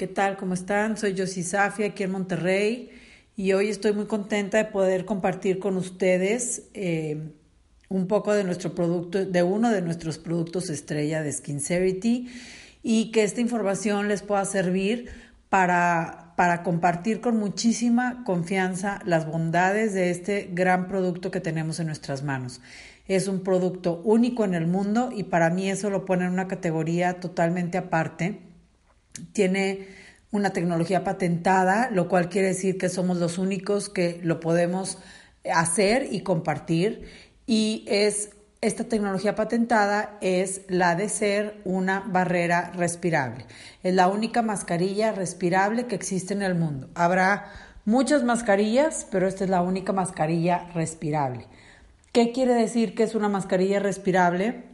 ¿Qué 0.00 0.06
tal? 0.06 0.38
¿Cómo 0.38 0.54
están? 0.54 0.96
Soy 0.96 1.14
Josie 1.14 1.42
Safia 1.42 1.88
aquí 1.88 2.04
en 2.04 2.12
Monterrey 2.12 2.90
y 3.36 3.52
hoy 3.52 3.68
estoy 3.68 3.92
muy 3.92 4.06
contenta 4.06 4.56
de 4.56 4.64
poder 4.64 5.04
compartir 5.04 5.58
con 5.58 5.76
ustedes 5.76 6.70
eh, 6.72 7.34
un 7.90 8.06
poco 8.06 8.32
de 8.32 8.42
nuestro 8.42 8.74
producto, 8.74 9.26
de 9.26 9.42
uno 9.42 9.68
de 9.68 9.82
nuestros 9.82 10.16
productos 10.16 10.70
estrella 10.70 11.22
de 11.22 11.30
Skincerity 11.30 12.30
y 12.82 13.10
que 13.12 13.24
esta 13.24 13.42
información 13.42 14.08
les 14.08 14.22
pueda 14.22 14.42
servir 14.46 15.10
para, 15.50 16.32
para 16.34 16.62
compartir 16.62 17.20
con 17.20 17.36
muchísima 17.36 18.24
confianza 18.24 19.00
las 19.04 19.30
bondades 19.30 19.92
de 19.92 20.08
este 20.08 20.48
gran 20.50 20.88
producto 20.88 21.30
que 21.30 21.42
tenemos 21.42 21.78
en 21.78 21.88
nuestras 21.88 22.22
manos. 22.22 22.62
Es 23.06 23.28
un 23.28 23.42
producto 23.42 24.00
único 24.02 24.46
en 24.46 24.54
el 24.54 24.66
mundo 24.66 25.10
y 25.14 25.24
para 25.24 25.50
mí 25.50 25.68
eso 25.68 25.90
lo 25.90 26.06
pone 26.06 26.24
en 26.24 26.32
una 26.32 26.48
categoría 26.48 27.20
totalmente 27.20 27.76
aparte. 27.76 28.49
Tiene 29.32 29.88
una 30.30 30.50
tecnología 30.50 31.04
patentada, 31.04 31.90
lo 31.90 32.08
cual 32.08 32.28
quiere 32.28 32.48
decir 32.48 32.78
que 32.78 32.88
somos 32.88 33.18
los 33.18 33.38
únicos 33.38 33.88
que 33.88 34.20
lo 34.22 34.40
podemos 34.40 34.98
hacer 35.52 36.08
y 36.10 36.20
compartir. 36.20 37.08
Y 37.46 37.84
es 37.88 38.30
esta 38.62 38.84
tecnología 38.84 39.34
patentada 39.34 40.18
es 40.20 40.62
la 40.68 40.94
de 40.94 41.08
ser 41.08 41.62
una 41.64 42.00
barrera 42.00 42.72
respirable. 42.76 43.46
Es 43.82 43.94
la 43.94 44.08
única 44.08 44.42
mascarilla 44.42 45.12
respirable 45.12 45.86
que 45.86 45.94
existe 45.94 46.34
en 46.34 46.42
el 46.42 46.54
mundo. 46.54 46.90
Habrá 46.94 47.46
muchas 47.86 48.22
mascarillas, 48.22 49.06
pero 49.10 49.26
esta 49.26 49.44
es 49.44 49.50
la 49.50 49.62
única 49.62 49.94
mascarilla 49.94 50.68
respirable. 50.74 51.46
¿Qué 52.12 52.32
quiere 52.32 52.52
decir 52.52 52.94
que 52.94 53.04
es 53.04 53.14
una 53.14 53.30
mascarilla 53.30 53.80
respirable? 53.80 54.64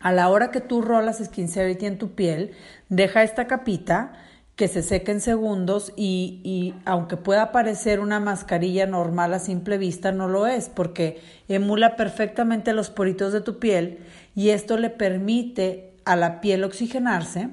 A 0.00 0.12
la 0.12 0.28
hora 0.28 0.50
que 0.50 0.60
tú 0.60 0.82
rolas 0.82 1.22
Skincerity 1.24 1.86
en 1.86 1.98
tu 1.98 2.14
piel, 2.14 2.52
deja 2.88 3.22
esta 3.22 3.46
capita 3.46 4.12
que 4.54 4.68
se 4.68 4.82
seque 4.82 5.12
en 5.12 5.20
segundos 5.20 5.92
y, 5.96 6.40
y, 6.42 6.74
aunque 6.84 7.16
pueda 7.16 7.52
parecer 7.52 8.00
una 8.00 8.18
mascarilla 8.18 8.86
normal 8.86 9.32
a 9.34 9.38
simple 9.38 9.78
vista, 9.78 10.10
no 10.10 10.26
lo 10.26 10.48
es 10.48 10.68
porque 10.68 11.20
emula 11.46 11.94
perfectamente 11.94 12.72
los 12.72 12.90
poritos 12.90 13.32
de 13.32 13.40
tu 13.40 13.60
piel 13.60 14.00
y 14.34 14.50
esto 14.50 14.76
le 14.76 14.90
permite 14.90 15.94
a 16.04 16.16
la 16.16 16.40
piel 16.40 16.64
oxigenarse, 16.64 17.50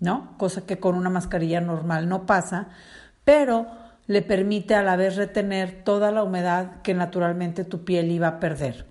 ¿no? 0.00 0.34
Cosa 0.38 0.64
que 0.64 0.78
con 0.78 0.94
una 0.94 1.10
mascarilla 1.10 1.60
normal 1.60 2.08
no 2.08 2.24
pasa, 2.24 2.68
pero 3.24 3.66
le 4.06 4.22
permite 4.22 4.74
a 4.74 4.82
la 4.82 4.96
vez 4.96 5.16
retener 5.16 5.82
toda 5.84 6.10
la 6.12 6.22
humedad 6.22 6.80
que 6.82 6.94
naturalmente 6.94 7.64
tu 7.64 7.84
piel 7.84 8.10
iba 8.10 8.28
a 8.28 8.40
perder. 8.40 8.86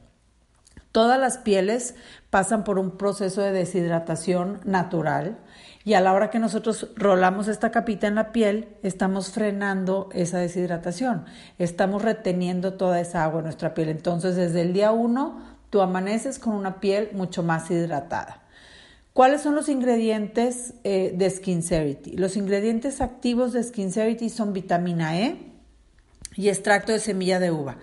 Todas 0.95 1.19
las 1.19 1.37
pieles 1.37 1.93
pasan 2.29 2.63
por 2.63 2.79
un 2.79 2.91
proceso 2.91 3.41
de 3.41 3.51
deshidratación 3.51 4.61
natural 4.63 5.37
y 5.83 5.95
a 5.95 5.99
la 5.99 6.13
hora 6.13 6.29
que 6.29 6.39
nosotros 6.39 6.87
rolamos 6.95 7.49
esta 7.49 7.69
capita 7.69 8.07
en 8.07 8.15
la 8.15 8.31
piel, 8.31 8.69
estamos 8.81 9.31
frenando 9.31 10.07
esa 10.13 10.37
deshidratación, 10.37 11.25
estamos 11.59 12.01
reteniendo 12.01 12.75
toda 12.75 13.01
esa 13.01 13.25
agua 13.25 13.39
en 13.39 13.43
nuestra 13.43 13.73
piel. 13.73 13.89
Entonces, 13.89 14.37
desde 14.37 14.61
el 14.61 14.71
día 14.71 14.93
uno, 14.93 15.41
tú 15.69 15.81
amaneces 15.81 16.39
con 16.39 16.53
una 16.53 16.79
piel 16.79 17.09
mucho 17.11 17.43
más 17.43 17.69
hidratada. 17.69 18.43
¿Cuáles 19.11 19.41
son 19.41 19.53
los 19.53 19.67
ingredientes 19.67 20.75
eh, 20.85 21.11
de 21.13 21.29
Skincerity? 21.29 22.15
Los 22.15 22.37
ingredientes 22.37 23.01
activos 23.01 23.51
de 23.51 23.63
Skincerity 23.63 24.29
son 24.29 24.53
vitamina 24.53 25.19
E 25.19 25.51
y 26.37 26.47
extracto 26.47 26.93
de 26.93 26.99
semilla 26.99 27.41
de 27.41 27.51
uva. 27.51 27.79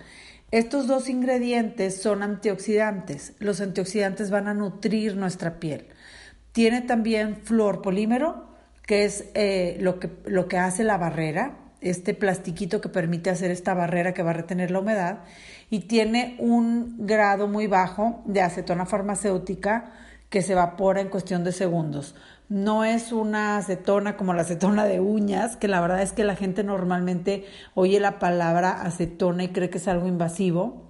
Estos 0.53 0.85
dos 0.85 1.09
ingredientes 1.09 1.99
son 1.99 2.21
antioxidantes. 2.21 3.33
Los 3.39 3.59
antioxidantes 3.59 4.29
van 4.29 4.47
a 4.47 4.53
nutrir 4.53 5.17
nuestra 5.17 5.59
piel. 5.59 5.87
Tiene 6.51 6.81
también 6.81 7.37
fluorpolímero, 7.37 8.49
que 8.85 9.03
es 9.03 9.25
eh, 9.33 9.77
lo, 9.79 9.99
que, 9.99 10.11
lo 10.27 10.47
que 10.47 10.59
hace 10.59 10.83
la 10.83 10.99
barrera, 10.99 11.57
este 11.81 12.13
plastiquito 12.13 12.81
que 12.81 12.89
permite 12.89 13.31
hacer 13.31 13.49
esta 13.49 13.73
barrera 13.73 14.13
que 14.13 14.21
va 14.21 14.29
a 14.29 14.33
retener 14.33 14.69
la 14.69 14.81
humedad, 14.81 15.21
y 15.71 15.87
tiene 15.87 16.35
un 16.37 16.97
grado 16.99 17.47
muy 17.47 17.65
bajo 17.65 18.21
de 18.25 18.41
acetona 18.41 18.85
farmacéutica 18.85 19.91
que 20.33 20.41
se 20.41 20.53
evapora 20.53 20.99
en 20.99 21.09
cuestión 21.09 21.43
de 21.43 21.51
segundos. 21.51 22.15
No 22.49 22.85
es 22.85 23.11
una 23.11 23.57
acetona 23.57 24.17
como 24.17 24.33
la 24.33 24.41
acetona 24.41 24.83
de 24.85 24.99
uñas, 24.99 25.57
que 25.57 25.67
la 25.67 25.79
verdad 25.79 26.01
es 26.01 26.11
que 26.11 26.23
la 26.23 26.35
gente 26.35 26.63
normalmente 26.63 27.45
oye 27.75 27.99
la 27.99 28.17
palabra 28.17 28.81
acetona 28.81 29.43
y 29.43 29.49
cree 29.49 29.69
que 29.69 29.77
es 29.77 29.87
algo 29.87 30.07
invasivo 30.07 30.89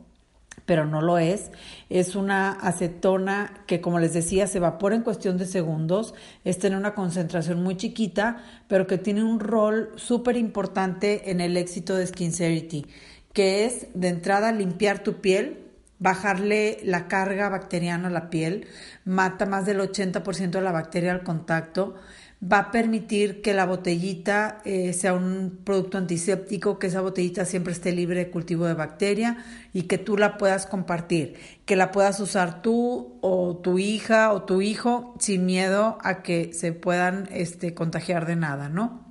pero 0.65 0.85
no 0.85 1.01
lo 1.01 1.17
es. 1.17 1.51
Es 1.89 2.15
una 2.15 2.51
acetona 2.51 3.65
que, 3.67 3.81
como 3.81 3.99
les 3.99 4.13
decía, 4.13 4.47
se 4.47 4.59
evapora 4.59 4.95
en 4.95 5.01
cuestión 5.01 5.37
de 5.37 5.45
segundos. 5.45 6.13
Está 6.45 6.67
en 6.67 6.75
una 6.75 6.95
concentración 6.95 7.61
muy 7.61 7.75
chiquita, 7.75 8.37
pero 8.69 8.87
que 8.87 8.97
tiene 8.97 9.25
un 9.25 9.41
rol 9.41 9.91
súper 9.97 10.37
importante 10.37 11.31
en 11.31 11.41
el 11.41 11.57
éxito 11.57 11.97
de 11.97 12.07
Skincerity, 12.07 12.85
que 13.33 13.65
es 13.65 13.87
de 13.93 14.07
entrada 14.07 14.53
limpiar 14.53 15.03
tu 15.03 15.15
piel, 15.15 15.72
bajarle 16.03 16.77
la 16.83 17.07
carga 17.07 17.49
bacteriana 17.49 18.09
a 18.09 18.11
la 18.11 18.29
piel, 18.29 18.67
mata 19.05 19.47
más 19.47 19.65
del 19.65 19.79
80% 19.79 20.51
de 20.51 20.61
la 20.61 20.71
bacteria 20.71 21.11
al 21.11 21.23
contacto 21.23 21.95
va 22.43 22.59
a 22.59 22.71
permitir 22.71 23.41
que 23.41 23.53
la 23.53 23.65
botellita 23.65 24.61
eh, 24.65 24.93
sea 24.93 25.13
un 25.13 25.59
producto 25.63 25.97
antiséptico, 25.97 26.77
que 26.77 26.87
esa 26.87 27.01
botellita 27.01 27.45
siempre 27.45 27.73
esté 27.73 27.91
libre 27.91 28.19
de 28.19 28.31
cultivo 28.31 28.65
de 28.65 28.73
bacteria 28.73 29.37
y 29.71 29.83
que 29.83 29.97
tú 29.97 30.17
la 30.17 30.37
puedas 30.37 30.65
compartir, 30.65 31.35
que 31.65 31.75
la 31.75 31.91
puedas 31.91 32.19
usar 32.19 32.61
tú 32.61 33.17
o 33.21 33.57
tu 33.57 33.79
hija 33.79 34.33
o 34.33 34.43
tu 34.43 34.61
hijo 34.61 35.15
sin 35.19 35.45
miedo 35.45 35.97
a 36.01 36.21
que 36.21 36.53
se 36.53 36.73
puedan 36.73 37.29
este, 37.31 37.73
contagiar 37.73 38.25
de 38.25 38.35
nada, 38.35 38.67
¿no? 38.67 39.02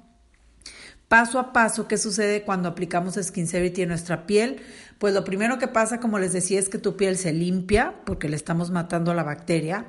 Paso 1.12 1.38
a 1.38 1.52
paso, 1.52 1.88
¿qué 1.88 1.98
sucede 1.98 2.42
cuando 2.42 2.70
aplicamos 2.70 3.18
Skincerity 3.20 3.82
en 3.82 3.90
nuestra 3.90 4.26
piel? 4.26 4.62
Pues 4.96 5.12
lo 5.12 5.24
primero 5.24 5.58
que 5.58 5.68
pasa, 5.68 6.00
como 6.00 6.18
les 6.18 6.32
decía, 6.32 6.58
es 6.58 6.70
que 6.70 6.78
tu 6.78 6.96
piel 6.96 7.18
se 7.18 7.34
limpia 7.34 7.96
porque 8.06 8.30
le 8.30 8.36
estamos 8.36 8.70
matando 8.70 9.12
la 9.12 9.22
bacteria 9.22 9.84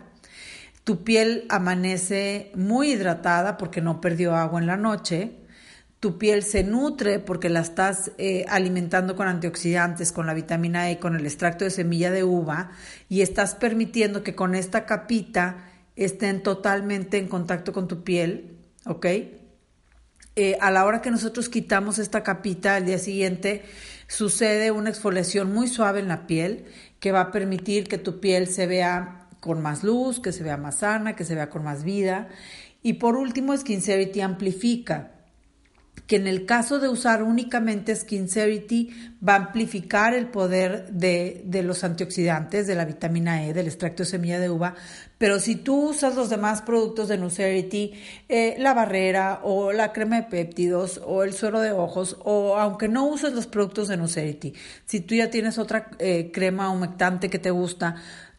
tu 0.83 1.03
piel 1.03 1.45
amanece 1.49 2.51
muy 2.55 2.91
hidratada 2.91 3.57
porque 3.57 3.81
no 3.81 4.01
perdió 4.01 4.35
agua 4.35 4.59
en 4.59 4.67
la 4.67 4.77
noche. 4.77 5.37
Tu 5.99 6.17
piel 6.17 6.43
se 6.43 6.63
nutre 6.63 7.19
porque 7.19 7.49
la 7.49 7.61
estás 7.61 8.11
eh, 8.17 8.45
alimentando 8.49 9.15
con 9.15 9.29
antioxidantes, 9.29 10.11
con 10.11 10.25
la 10.25 10.33
vitamina 10.33 10.91
E, 10.91 10.99
con 10.99 11.15
el 11.15 11.25
extracto 11.25 11.63
de 11.63 11.71
semilla 11.71 12.11
de 12.11 12.25
uva 12.25 12.71
y 13.07 13.21
estás 13.21 13.55
permitiendo 13.55 14.23
que 14.23 14.35
con 14.35 14.55
esta 14.55 14.85
capita 14.85 15.69
estén 15.95 16.43
totalmente 16.43 17.17
en 17.17 17.29
contacto 17.29 17.71
con 17.71 17.87
tu 17.87 18.03
piel, 18.03 18.57
¿ok? 18.85 19.05
Eh, 20.35 20.57
a 20.61 20.71
la 20.71 20.85
hora 20.85 21.01
que 21.01 21.11
nosotros 21.11 21.47
quitamos 21.47 21.99
esta 21.99 22.23
capita 22.23 22.75
al 22.75 22.85
día 22.85 22.97
siguiente, 22.97 23.63
sucede 24.07 24.71
una 24.71 24.89
exfoliación 24.89 25.53
muy 25.53 25.67
suave 25.67 25.99
en 25.99 26.07
la 26.07 26.25
piel 26.25 26.65
que 26.99 27.11
va 27.11 27.21
a 27.21 27.31
permitir 27.31 27.87
que 27.87 27.99
tu 27.99 28.19
piel 28.19 28.47
se 28.47 28.65
vea 28.65 29.27
con 29.39 29.61
más 29.61 29.83
luz, 29.83 30.19
que 30.19 30.31
se 30.31 30.43
vea 30.43 30.57
más 30.57 30.79
sana, 30.79 31.15
que 31.15 31.23
se 31.23 31.35
vea 31.35 31.49
con 31.49 31.63
más 31.63 31.83
vida. 31.83 32.29
Y 32.81 32.93
por 32.93 33.15
último, 33.15 33.55
Skincerity 33.55 34.21
amplifica, 34.21 35.11
que 36.07 36.17
en 36.17 36.27
el 36.27 36.45
caso 36.45 36.79
de 36.79 36.89
usar 36.89 37.23
únicamente 37.23 37.95
Skincerity 37.95 38.89
va 39.27 39.33
a 39.33 39.37
amplificar 39.37 40.13
el 40.13 40.27
poder 40.27 40.91
de, 40.91 41.43
los 41.63 41.83
antioxidantes, 41.83 42.67
de 42.67 42.75
la 42.75 42.85
vitamina 42.85 43.45
E, 43.45 43.53
del 43.53 43.67
extracto 43.67 44.03
de 44.03 44.09
semilla 44.09 44.39
de 44.39 44.49
uva, 44.49 44.75
pero 45.17 45.39
si 45.39 45.55
tú 45.55 45.89
usas 45.89 46.15
los 46.15 46.29
demás 46.29 46.61
productos 46.61 47.07
de 47.07 47.17
Nucerity, 47.17 47.93
eh, 48.27 48.55
la 48.59 48.73
barrera 48.73 49.39
o 49.43 49.71
la 49.71 49.93
crema 49.93 50.17
de 50.17 50.23
péptidos 50.23 51.01
o 51.05 51.23
el 51.23 51.33
suero 51.33 51.61
de 51.61 51.71
ojos, 51.71 52.17
o 52.23 52.57
aunque 52.57 52.89
no 52.89 53.05
uses 53.05 53.33
los 53.33 53.47
productos 53.47 53.87
de 53.87 53.97
Nucerity, 53.97 54.53
si 54.85 54.99
tú 54.99 55.15
ya 55.15 55.29
tienes 55.29 55.57
otra 55.57 55.91
eh, 55.99 56.31
crema 56.33 56.69
humectante 56.69 57.29
que 57.29 57.39
te 57.39 57.51
gusta, 57.51 57.95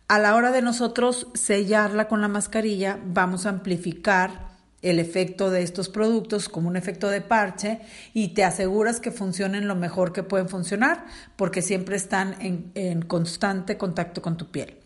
a 0.06 0.18
la 0.18 0.36
hora 0.36 0.52
de 0.52 0.60
nosotros 0.60 1.28
sellarla 1.32 2.08
con 2.08 2.20
la 2.20 2.28
mascarilla, 2.28 2.98
vamos 3.06 3.46
a 3.46 3.48
amplificar 3.48 4.43
el 4.84 4.98
efecto 4.98 5.50
de 5.50 5.62
estos 5.62 5.88
productos 5.88 6.50
como 6.50 6.68
un 6.68 6.76
efecto 6.76 7.08
de 7.08 7.22
parche 7.22 7.80
y 8.12 8.28
te 8.34 8.44
aseguras 8.44 9.00
que 9.00 9.10
funcionen 9.10 9.66
lo 9.66 9.74
mejor 9.74 10.12
que 10.12 10.22
pueden 10.22 10.48
funcionar 10.48 11.06
porque 11.36 11.62
siempre 11.62 11.96
están 11.96 12.36
en, 12.40 13.02
constante 13.02 13.78
contacto 13.78 14.20
con 14.20 14.36
tu 14.36 14.50
piel. 14.50 14.76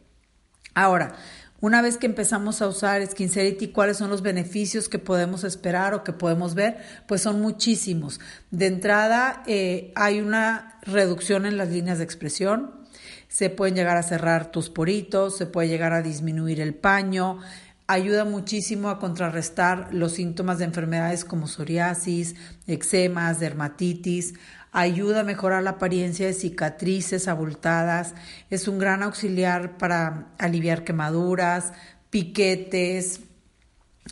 Ahora, 0.73 1.17
una 1.61 1.83
vez 1.83 1.97
que 1.97 2.07
empezamos 2.07 2.63
a 2.63 2.69
usar 2.69 3.05
Skincerity, 3.05 3.69
¿cuáles 3.69 3.97
son 3.97 4.09
los 4.09 4.23
beneficios 4.23 4.89
que 4.89 5.01
podemos 5.01 5.43
esperar 5.43 5.93
o 5.95 6.05
que 6.05 6.13
podemos 6.13 6.55
ver? 6.55 6.79
Pues 7.09 7.21
son 7.21 7.41
muchísimos. 7.41 8.21
De 8.53 8.67
entrada, 8.67 9.43
eh, 9.49 9.93
hay 9.97 10.21
una 10.21 10.79
reducción 10.83 11.45
en 11.45 11.57
las 11.57 11.71
líneas 11.71 11.99
de 11.99 12.05
expresión, 12.05 12.79
se 13.27 13.51
pueden 13.51 13.75
llegar 13.75 13.97
a 13.97 14.05
cerrar 14.05 14.53
tus 14.53 14.71
poritos, 14.71 15.37
se 15.37 15.47
puede 15.47 15.69
llegar 15.69 15.93
a 15.93 16.03
disminuir 16.03 16.61
el 16.61 16.75
paño, 16.75 17.41
ayuda 17.89 18.27
muchísimo 18.27 18.91
a 18.91 18.99
contrarrestar 18.99 19.89
los 19.93 20.13
síntomas 20.13 20.59
de 20.59 20.67
enfermedades 20.67 21.25
como 21.25 21.47
psoriasis, 21.49 22.37
eczemas, 22.67 23.41
dermatitis, 23.41 24.35
ayuda 24.73 25.21
a 25.21 25.25
mejorar 25.25 25.63
la 25.63 25.71
apariencia 25.71 26.27
de 26.27 26.35
cicatrices 26.35 27.29
abultadas, 27.29 28.15
es 28.51 28.69
un 28.69 28.79
gran 28.79 29.03
auxiliar 29.03 29.79
para 29.79 30.27
aliviar 30.39 30.85
quemaduras, 30.85 31.73
piquetes, 32.11 33.23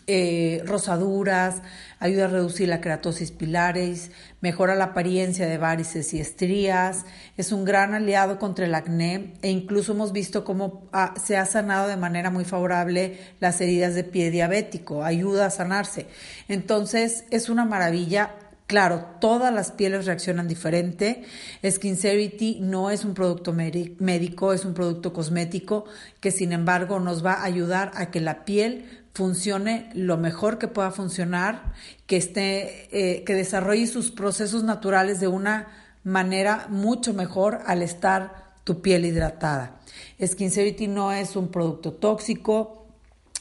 eh, 0.06 0.62
rosaduras, 0.64 1.62
ayuda 1.98 2.26
a 2.26 2.28
reducir 2.28 2.68
la 2.68 2.80
keratosis 2.80 3.30
pilares, 3.30 4.10
mejora 4.40 4.74
la 4.74 4.84
apariencia 4.84 5.46
de 5.46 5.58
varices 5.58 6.14
y 6.14 6.20
estrías, 6.20 7.06
es 7.36 7.52
un 7.52 7.64
gran 7.64 7.94
aliado 7.94 8.38
contra 8.38 8.66
el 8.66 8.74
acné 8.74 9.34
e 9.42 9.50
incluso 9.50 9.92
hemos 9.92 10.12
visto 10.12 10.44
cómo 10.44 10.88
se 11.22 11.36
ha 11.36 11.46
sanado 11.46 11.88
de 11.88 11.96
manera 11.96 12.30
muy 12.30 12.44
favorable 12.44 13.18
las 13.40 13.60
heridas 13.60 13.94
de 13.94 14.04
pie 14.04 14.30
diabético, 14.30 15.02
ayuda 15.02 15.46
a 15.46 15.50
sanarse. 15.50 16.06
Entonces 16.48 17.24
es 17.30 17.48
una 17.48 17.64
maravilla. 17.64 18.34
Claro, 18.66 19.06
todas 19.20 19.54
las 19.54 19.70
pieles 19.70 20.06
reaccionan 20.06 20.48
diferente. 20.48 21.22
Skincerity 21.64 22.58
no 22.60 22.90
es 22.90 23.04
un 23.04 23.14
producto 23.14 23.52
médico, 23.52 24.52
es 24.52 24.64
un 24.64 24.74
producto 24.74 25.12
cosmético 25.12 25.84
que 26.18 26.32
sin 26.32 26.52
embargo 26.52 26.98
nos 26.98 27.24
va 27.24 27.34
a 27.34 27.44
ayudar 27.44 27.92
a 27.94 28.10
que 28.10 28.20
la 28.20 28.44
piel 28.44 29.05
funcione 29.16 29.88
lo 29.94 30.18
mejor 30.18 30.58
que 30.58 30.68
pueda 30.68 30.90
funcionar, 30.90 31.72
que 32.06 32.18
esté, 32.18 32.86
eh, 32.92 33.24
que 33.24 33.32
desarrolle 33.32 33.86
sus 33.86 34.10
procesos 34.10 34.62
naturales 34.62 35.20
de 35.20 35.26
una 35.26 35.68
manera 36.04 36.66
mucho 36.68 37.14
mejor 37.14 37.60
al 37.64 37.80
estar 37.80 38.52
tu 38.64 38.82
piel 38.82 39.06
hidratada. 39.06 39.80
Skincerity 40.22 40.86
no 40.86 41.12
es 41.12 41.34
un 41.34 41.48
producto 41.48 41.94
tóxico, 41.94 42.88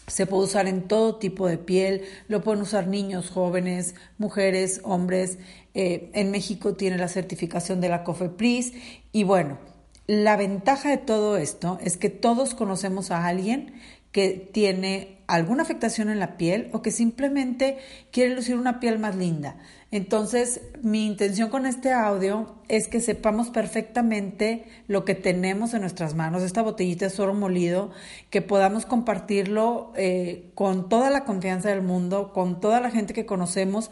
se 0.08 0.26
puede 0.26 0.46
usar 0.46 0.68
en 0.68 0.88
todo 0.88 1.18
tipo 1.18 1.46
de 1.46 1.58
piel, 1.58 2.04
lo 2.30 2.42
pueden 2.42 2.62
usar 2.62 2.88
niños, 2.88 3.30
jóvenes, 3.30 3.96
mujeres, 4.18 4.80
hombres. 4.84 5.40
Eh, 5.74 6.10
en 6.14 6.32
México 6.32 6.76
tiene 6.76 6.98
la 6.98 7.10
certificación 7.10 7.82
de 7.82 7.90
la 7.90 8.06
COFEPRIS 8.06 8.72
y 9.12 9.26
bueno, 9.26 9.58
la 10.08 10.38
ventaja 10.38 10.90
de 10.90 11.00
todo 11.00 11.36
esto 11.36 11.80
es 11.84 11.98
que 11.98 12.10
todos 12.10 12.54
conocemos 12.54 13.12
a 13.12 13.26
alguien 13.26 13.74
que 14.16 14.30
tiene 14.30 15.18
alguna 15.28 15.64
afectación 15.64 16.10
en 16.10 16.20
la 16.20 16.38
piel 16.38 16.70
o 16.72 16.82
que 16.82 16.92
simplemente 16.92 17.80
quiere 18.14 18.34
lucir 18.34 18.56
una 18.56 18.80
piel 18.80 18.98
más 18.98 19.18
linda. 19.18 19.58
Entonces, 19.92 20.62
mi 20.82 21.06
intención 21.06 21.50
con 21.50 21.66
este 21.66 21.92
audio 21.92 22.56
es 22.70 22.88
que 22.88 23.02
sepamos 23.02 23.50
perfectamente 23.50 24.68
lo 24.88 25.04
que 25.04 25.16
tenemos 25.16 25.74
en 25.74 25.82
nuestras 25.82 26.16
manos, 26.16 26.44
esta 26.44 26.62
botellita 26.62 27.10
de 27.10 27.22
oro 27.22 27.34
molido, 27.34 27.92
que 28.30 28.42
podamos 28.42 28.86
compartirlo 28.86 29.92
eh, 29.98 30.50
con 30.56 30.88
toda 30.88 31.10
la 31.10 31.26
confianza 31.26 31.68
del 31.68 31.82
mundo, 31.82 32.32
con 32.32 32.62
toda 32.62 32.80
la 32.80 32.92
gente 32.92 33.14
que 33.14 33.26
conocemos, 33.26 33.92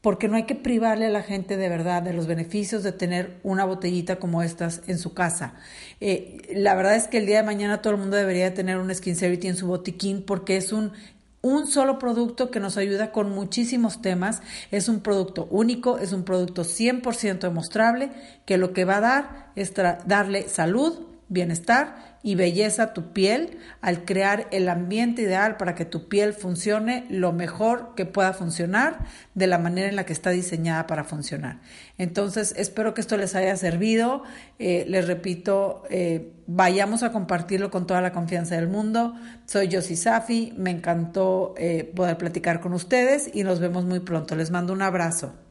porque 0.00 0.28
no 0.28 0.36
hay 0.36 0.44
que 0.44 0.54
privarle 0.54 1.06
a 1.06 1.10
la 1.10 1.22
gente 1.22 1.56
de 1.56 1.68
verdad 1.68 2.02
de 2.02 2.12
los 2.12 2.26
beneficios 2.26 2.82
de 2.82 2.92
tener 2.92 3.38
una 3.42 3.64
botellita 3.64 4.16
como 4.16 4.42
estas 4.42 4.82
en 4.86 4.98
su 4.98 5.14
casa. 5.14 5.54
Eh, 6.00 6.38
la 6.54 6.74
verdad 6.74 6.96
es 6.96 7.08
que 7.08 7.18
el 7.18 7.26
día 7.26 7.38
de 7.38 7.42
mañana 7.42 7.82
todo 7.82 7.94
el 7.94 8.00
mundo 8.00 8.16
debería 8.16 8.54
tener 8.54 8.78
un 8.78 8.94
Skin 8.94 9.16
en 9.20 9.56
su 9.56 9.66
botiquín 9.66 10.22
porque 10.22 10.56
es 10.56 10.72
un 10.72 10.92
un 11.40 11.66
solo 11.66 11.98
producto 11.98 12.50
que 12.50 12.60
nos 12.60 12.76
ayuda 12.76 13.12
con 13.12 13.30
muchísimos 13.30 14.02
temas. 14.02 14.42
Es 14.70 14.88
un 14.88 15.00
producto 15.00 15.46
único, 15.50 15.98
es 15.98 16.12
un 16.12 16.24
producto 16.24 16.62
100% 16.62 17.38
demostrable 17.40 18.10
que 18.44 18.58
lo 18.58 18.72
que 18.72 18.84
va 18.84 18.96
a 18.96 19.00
dar 19.00 19.52
es 19.54 19.72
darle 19.74 20.48
salud, 20.48 21.07
bienestar 21.28 22.18
y 22.22 22.34
belleza 22.34 22.82
a 22.82 22.92
tu 22.94 23.12
piel 23.12 23.58
al 23.80 24.04
crear 24.04 24.48
el 24.50 24.68
ambiente 24.68 25.22
ideal 25.22 25.56
para 25.56 25.74
que 25.74 25.84
tu 25.84 26.08
piel 26.08 26.32
funcione 26.32 27.06
lo 27.10 27.32
mejor 27.32 27.94
que 27.94 28.06
pueda 28.06 28.32
funcionar 28.32 29.06
de 29.34 29.46
la 29.46 29.58
manera 29.58 29.88
en 29.88 29.96
la 29.96 30.04
que 30.04 30.12
está 30.12 30.30
diseñada 30.30 30.86
para 30.86 31.04
funcionar. 31.04 31.60
Entonces, 31.96 32.54
espero 32.56 32.94
que 32.94 33.00
esto 33.00 33.16
les 33.16 33.34
haya 33.34 33.56
servido. 33.56 34.22
Eh, 34.58 34.84
les 34.88 35.06
repito, 35.06 35.84
eh, 35.90 36.32
vayamos 36.46 37.02
a 37.02 37.12
compartirlo 37.12 37.70
con 37.70 37.86
toda 37.86 38.00
la 38.00 38.12
confianza 38.12 38.56
del 38.56 38.68
mundo. 38.68 39.14
Soy 39.46 39.68
Josie 39.72 39.96
Safi, 39.96 40.54
me 40.56 40.70
encantó 40.70 41.54
eh, 41.56 41.90
poder 41.94 42.18
platicar 42.18 42.60
con 42.60 42.72
ustedes 42.72 43.30
y 43.32 43.44
nos 43.44 43.60
vemos 43.60 43.84
muy 43.84 44.00
pronto. 44.00 44.34
Les 44.34 44.50
mando 44.50 44.72
un 44.72 44.82
abrazo. 44.82 45.47